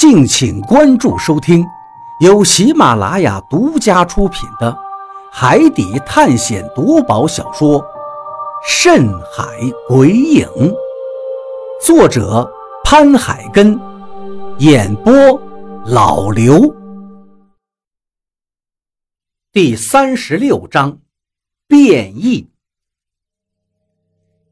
[0.00, 1.62] 敬请关注收听，
[2.20, 4.72] 由喜马拉雅独家出品的
[5.30, 7.78] 《海底探险夺宝小说》
[8.66, 9.44] 《深海
[9.86, 10.46] 鬼影》，
[11.84, 12.50] 作者
[12.82, 13.78] 潘海根，
[14.60, 15.12] 演播
[15.84, 16.74] 老刘。
[19.52, 20.98] 第三十六章，
[21.68, 22.48] 变异。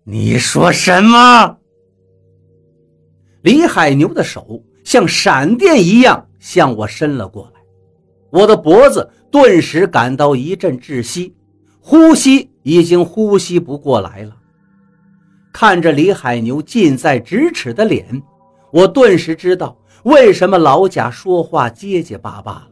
[0.05, 1.57] 你说什么？
[3.41, 4.62] 李海牛的手。
[4.89, 7.61] 像闪电一样向我伸了过来，
[8.31, 11.36] 我的脖子顿时感到一阵窒息，
[11.79, 14.35] 呼吸已经呼吸不过来了。
[15.53, 18.22] 看着李海牛近在咫尺的脸，
[18.72, 22.68] 我顿时知道为什么老贾说话结结巴巴了。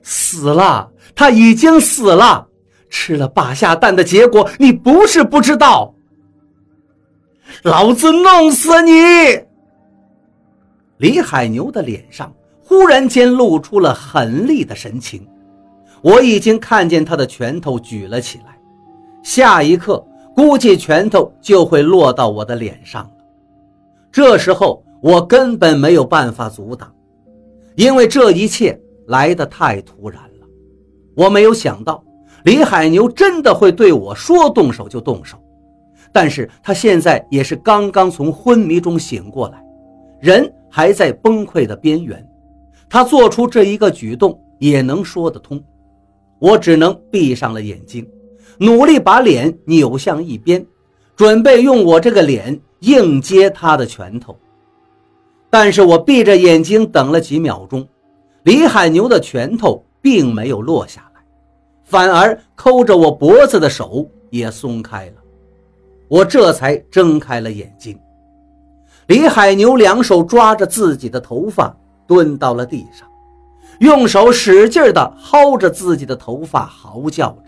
[0.00, 2.46] 死了，他已经死了，
[2.88, 5.92] 吃了霸下蛋的结果，你不是不知道。
[7.64, 8.92] 老子弄死你！
[11.02, 12.32] 李海牛的脸上
[12.64, 15.26] 忽然间露出了狠厉的神情，
[16.00, 18.56] 我已经看见他的拳头举了起来，
[19.20, 23.10] 下一刻估计拳头就会落到我的脸上了。
[24.12, 26.94] 这时候我根本没有办法阻挡，
[27.74, 30.46] 因为这一切来得太突然了。
[31.16, 32.00] 我没有想到
[32.44, 35.36] 李海牛真的会对我说动手就动手，
[36.12, 39.60] 但是他现在也是刚刚从昏迷中醒过来，
[40.22, 40.50] 人。
[40.74, 42.26] 还在崩溃的边缘，
[42.88, 45.62] 他做出这一个举动也能说得通。
[46.38, 48.08] 我只能闭上了眼睛，
[48.56, 50.66] 努力把脸扭向一边，
[51.14, 54.34] 准备用我这个脸硬接他的拳头。
[55.50, 57.86] 但是我闭着眼睛等了几秒钟，
[58.44, 61.20] 李海牛的拳头并没有落下来，
[61.84, 65.16] 反而抠着我脖子的手也松开了。
[66.08, 67.94] 我这才睁开了眼睛。
[69.06, 73.08] 李海牛两手抓着自己的头发，蹲到了地上，
[73.80, 77.44] 用手使劲地薅着自己的头发，嚎叫着：“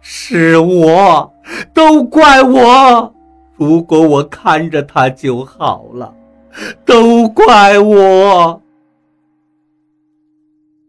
[0.00, 1.32] 是我，
[1.72, 3.14] 都怪我！
[3.56, 6.14] 如果我看着他就好了，
[6.84, 8.60] 都怪我！”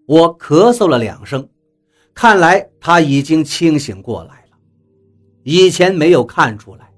[0.08, 1.48] 我咳嗽了两声，
[2.14, 4.58] 看来他已经清醒过来了。
[5.44, 6.90] 以前没有看出来，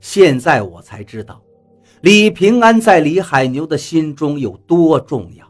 [0.00, 1.40] 现在我才知道。
[2.02, 5.44] 李平安在李海牛的心中有多重要？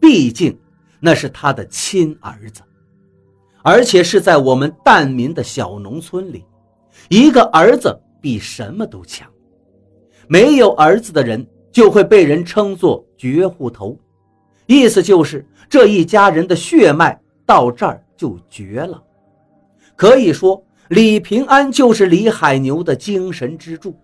[0.00, 0.58] 毕竟
[0.98, 2.62] 那是他的亲儿子，
[3.62, 6.44] 而且是在我们淡民的小农村里，
[7.08, 9.30] 一个儿子比什么都强。
[10.26, 13.96] 没有儿子的人就会被人称作绝户头，
[14.66, 19.00] 意思就是这一家人的血脉到这儿就绝了。
[19.94, 23.96] 可以说，李平安就是李海牛的精神支柱。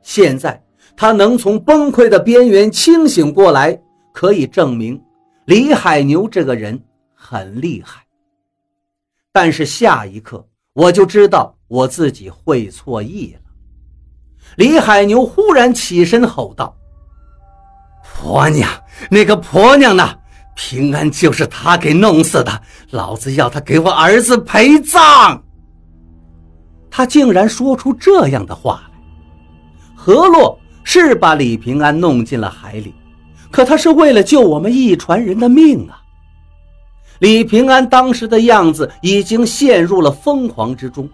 [0.00, 0.62] 现在。
[0.96, 3.80] 他能从崩溃的边缘清醒过来，
[4.12, 5.00] 可以证明
[5.46, 6.80] 李海牛这个人
[7.14, 8.02] 很厉害。
[9.32, 13.40] 但是下一刻，我就知道我自己会错意了。
[14.56, 16.76] 李海牛忽然起身吼道
[18.04, 18.68] ：“婆娘，
[19.10, 20.18] 那个婆娘呢？
[20.54, 25.42] 平安就是他给弄死的，老子要他给我儿子陪葬。”
[26.90, 29.00] 他竟然说出这样的话来，
[29.96, 30.58] 何洛。
[30.84, 32.94] 是把李平安弄进了海里，
[33.50, 36.02] 可他是为了救我们一船人的命啊！
[37.20, 41.08] 李平安当时的样子已经陷入了疯狂之中，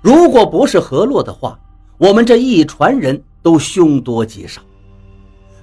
[0.00, 1.58] 如果不是何洛的话，
[1.98, 4.60] 我们这一船人都凶多吉少。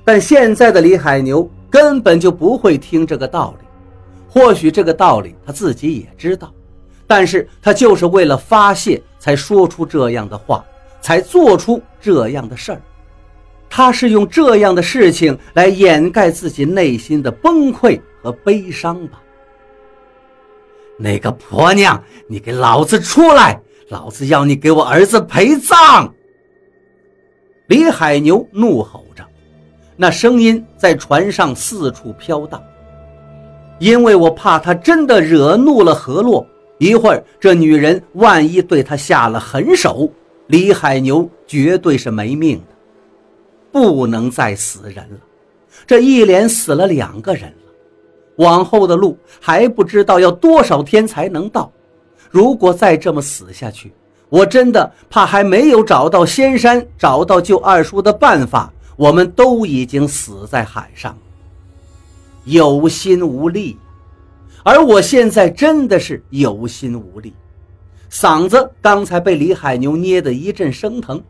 [0.03, 3.65] 但现在的李海牛根本就不会听这个道理，
[4.27, 6.51] 或许这个道理他自己也知道，
[7.07, 10.63] 但是他就是为了发泄才说出这样的话，
[11.01, 12.81] 才做出这样的事儿。
[13.69, 19.21] 他是用这样的事情来掩盖自己内心的崩溃和悲伤吧？
[20.97, 23.61] 那个婆娘，你给老子出来！
[23.89, 26.11] 老子要你给我儿子陪葬！
[27.67, 29.23] 李海牛怒吼着，
[29.95, 32.61] 那声音在船上四处飘荡。
[33.79, 36.45] 因为我怕他真的惹怒了何洛，
[36.79, 40.11] 一会儿这女人万一对他下了狠手，
[40.47, 42.76] 李海牛绝对是没命的。
[43.71, 45.17] 不能再死人了，
[45.85, 47.73] 这一连死了两个人了，
[48.37, 51.71] 往后的路还不知道要多少天才能到。
[52.29, 53.93] 如果再这么死下去，
[54.29, 61.17] 我真的怕还没有找到仙山、找到救二叔的办法，我们都已经死在海上，
[62.43, 63.77] 有心无力。
[64.63, 67.33] 而我现在真的是有心无力，
[68.11, 71.23] 嗓子刚才被李海牛捏得一阵生疼。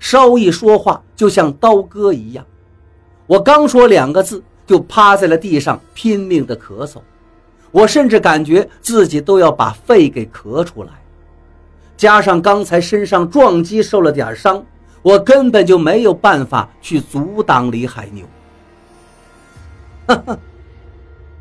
[0.00, 2.44] 稍一说话，就像刀割一样。
[3.28, 6.96] 我刚说两个字，就趴在了地上拼命的咳嗽，
[7.70, 10.90] 我甚至感觉自己都要把肺给咳出来。
[11.96, 14.64] 加上刚才身上撞击受了点伤，
[15.02, 18.24] 我根本就没有办法去阻挡李海牛。
[20.08, 20.38] 哈哈，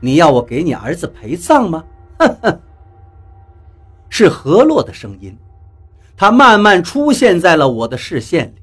[0.01, 1.83] 你要我给你儿子陪葬吗？
[2.19, 2.59] 哈哈，
[4.09, 5.35] 是何洛的声音，
[6.19, 8.61] 他慢慢出现在了我的视线里。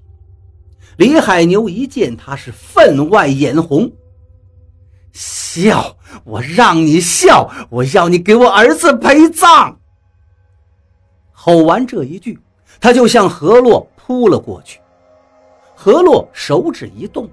[0.99, 3.91] 李海牛一见他是分外眼红，
[5.15, 9.81] 笑，我让你笑，我要你给我儿子陪葬。
[11.33, 12.39] 吼完这一句，
[12.79, 14.79] 他就向何洛扑了过去。
[15.75, 17.27] 何洛手指一动，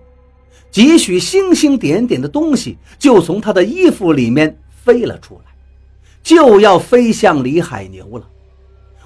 [0.72, 5.52] 几许星星点点的东西就从他的衣服里面飞了出来，
[6.24, 8.30] 就要飞向李海牛了。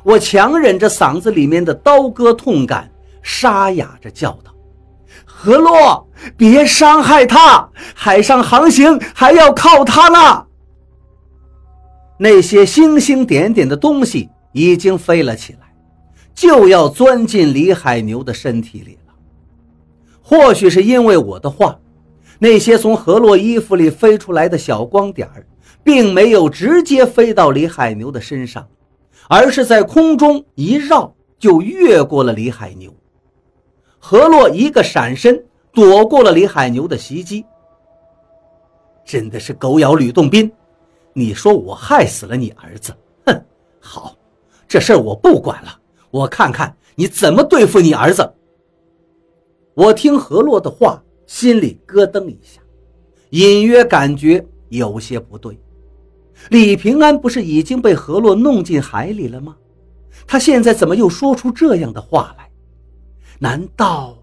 [0.07, 2.89] 我强忍着嗓子里面的刀割痛感，
[3.21, 4.55] 沙哑着叫道
[5.25, 6.07] ：“何洛，
[6.37, 7.69] 别伤害他！
[7.93, 10.45] 海上航行还要靠他呢。”
[12.17, 14.29] 那些星星点点的东西。
[14.53, 15.71] 已经飞了起来，
[16.33, 19.13] 就要钻进李海牛的身体里了。
[20.19, 21.77] 或许是因为我的话，
[22.39, 25.45] 那些从河洛衣服里飞出来的小光点儿，
[25.83, 28.65] 并没有直接飞到李海牛的身上，
[29.27, 32.93] 而是在空中一绕，就越过了李海牛。
[33.99, 37.45] 何洛一个闪身，躲过了李海牛的袭击。
[39.05, 40.51] 真的是狗咬吕洞宾！
[41.13, 42.93] 你说我害死了你儿子，
[43.25, 43.41] 哼，
[43.79, 44.15] 好。
[44.67, 45.79] 这事儿我不管了，
[46.11, 48.33] 我看看你怎么对付你儿子。
[49.73, 52.61] 我听何洛的话，心里咯噔一下，
[53.29, 55.57] 隐约感觉有些不对。
[56.49, 59.55] 李平安不是已经被何洛弄进海里了吗？
[60.25, 62.49] 他现在怎么又说出这样的话来？
[63.39, 64.17] 难道……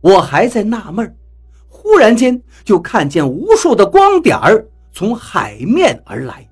[0.00, 1.16] 我还在纳闷
[1.66, 6.48] 忽然间就看见无数的光点儿从海面而来。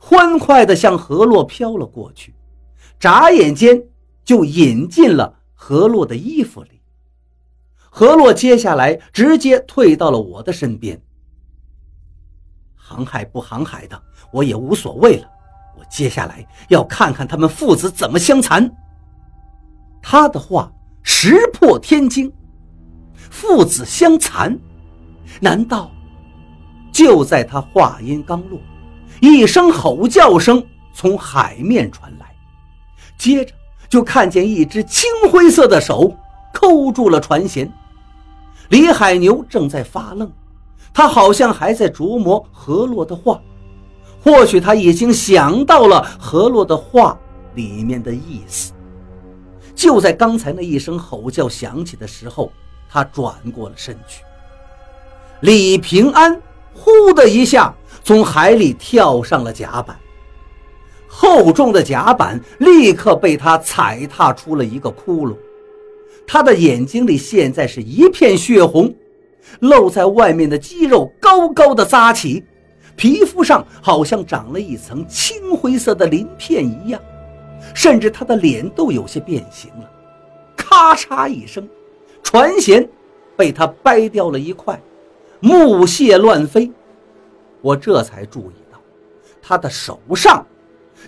[0.00, 2.34] 欢快地向河洛飘了过去，
[2.98, 3.80] 眨眼间
[4.24, 6.80] 就引进了河洛的衣服里。
[7.88, 11.00] 河洛接下来直接退到了我的身边。
[12.92, 13.98] 航海不航海的
[14.30, 15.26] 我也无所谓了，
[15.78, 18.70] 我接下来要看看他们父子怎么相残。
[20.02, 20.70] 他的话
[21.02, 22.30] 石破天惊，
[23.30, 24.58] 父子相残？
[25.40, 25.90] 难道
[26.92, 28.60] 就在他话音刚落？
[29.22, 30.62] 一声吼叫声
[30.92, 32.26] 从海面传来，
[33.16, 33.54] 接着
[33.88, 36.14] 就看见一只青灰色的手
[36.52, 37.70] 扣住了船舷。
[38.68, 40.30] 李海牛正在发愣，
[40.92, 43.40] 他好像还在琢磨何洛的话，
[44.22, 47.18] 或许他已经想到了何洛的话
[47.54, 48.72] 里面的意思。
[49.74, 52.52] 就在刚才那一声吼叫响起的时候，
[52.88, 54.22] 他转过了身去。
[55.40, 56.40] 李平安
[56.74, 57.74] 呼的一下。
[58.04, 59.96] 从海里跳上了甲板，
[61.06, 65.36] 厚重的甲板立刻被他踩踏出了一个窟窿。
[66.26, 68.92] 他的眼睛里现在是一片血红，
[69.60, 72.44] 露在外面的肌肉高高的扎起，
[72.96, 77.00] 皮肤上好像长了一层青灰色的鳞片一样，
[77.74, 79.90] 甚至他的脸都有些变形了。
[80.56, 81.68] 咔嚓一声，
[82.22, 82.88] 船舷
[83.36, 84.80] 被他掰掉了一块，
[85.40, 86.70] 木屑乱飞。
[87.60, 88.78] 我这才注意到，
[89.40, 90.44] 他的手上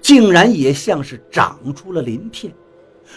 [0.00, 2.52] 竟然也像是长出了鳞片，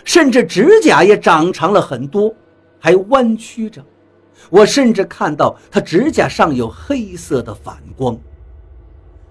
[0.03, 2.33] 甚至指甲也长长了很多，
[2.79, 3.83] 还弯曲着。
[4.49, 8.17] 我甚至看到他指甲上有黑色的反光。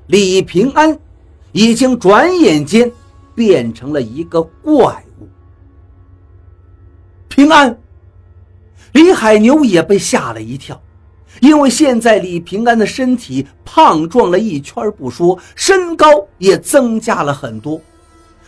[0.06, 0.98] 李平安
[1.52, 2.90] 已经转眼间
[3.34, 5.28] 变成了一个怪物。
[7.28, 7.78] 平安，
[8.92, 10.80] 李海牛也被吓了一跳。
[11.40, 17.78] 因为现在李平安的身体胖壮了一圈不说，身高也增加了很多。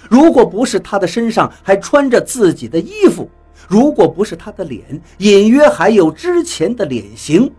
[0.09, 3.31] 如果不是他的身上还穿着自己的衣服，
[3.69, 7.55] 如果不是他的脸隐约还有之前的脸型，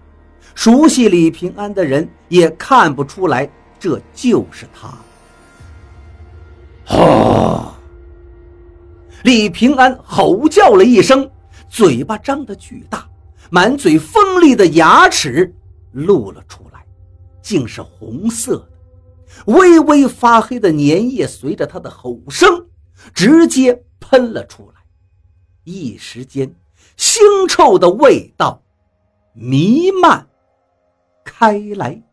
[0.56, 3.50] 熟悉李平安的人也看不出来
[3.80, 4.98] 这就是他。
[6.98, 7.80] 啊！
[9.24, 11.30] 李平安吼叫了一声，
[11.70, 13.08] 嘴巴张得巨大。
[13.52, 15.54] 满嘴锋利的牙齿
[15.92, 16.86] 露了出来，
[17.42, 18.70] 竟是红色的，
[19.54, 22.66] 微微发黑的粘液随着他的吼声
[23.14, 24.79] 直接喷了出来，
[25.70, 26.56] 一时间
[26.98, 28.60] 腥臭的味道
[29.34, 30.28] 弥漫
[31.24, 32.09] 开来。